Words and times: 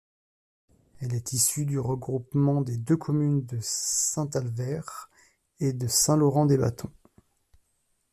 Elle 0.99 1.13
est 1.13 1.31
issue 1.33 1.63
du 1.63 1.77
regroupement 1.77 2.61
des 2.63 2.75
deux 2.75 2.97
communes 2.97 3.45
de 3.45 3.59
Sainte-Alvère 3.61 5.11
et 5.59 5.73
de 5.73 5.85
Saint-Laurent-des-Bâtons. 5.87 6.91